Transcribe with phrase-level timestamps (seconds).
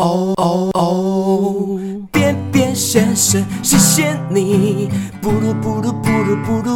[0.00, 1.78] 哦哦哦，
[2.10, 4.88] 便便先生，谢谢你，
[5.20, 6.70] 不噜不噜不噜不噜。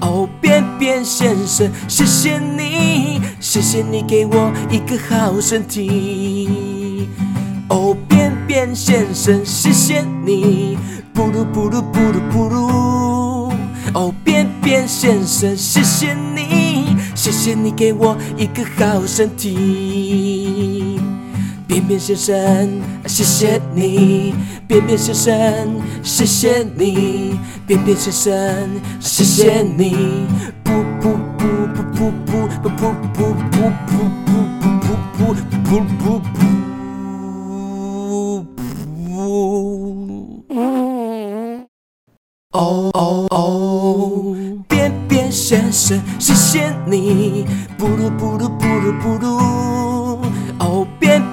[0.00, 7.08] 哦，便便先生，谢谢你，谢谢你给我一个好身体。
[7.68, 10.78] 哦，便便先生，谢谢你，
[11.12, 13.52] 不噜不噜不噜不噜。
[13.94, 20.47] 哦，便便先生，谢谢你，谢谢你给我一个好身体。
[21.78, 24.34] 便便先生，谢谢你。
[24.66, 25.32] 便便先生，
[26.02, 27.38] 谢谢你。
[27.68, 30.26] 便便先生，谢谢你。
[30.64, 35.22] 噗噗噗噗噗噗噗噗噗噗噗噗噗噗噗
[35.62, 36.02] 噗噗
[36.34, 36.36] 噗。
[42.50, 43.36] 哦哦哦，
[44.66, 47.46] 便便先生，谢谢你。
[47.76, 49.97] 不噜不噜不噜不噜。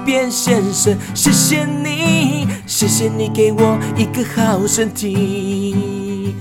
[0.06, 6.36] 变，先生，谢谢你，谢谢你给我一个好身体。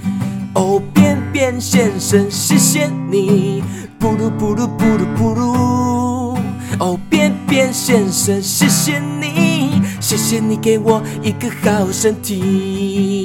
[0.53, 3.63] 哦，便便先生，谢谢你，
[3.97, 6.37] 不噜不噜不噜不噜。
[6.79, 13.24] 哦，便便先生，谢谢你，谢谢你给我一个好身体。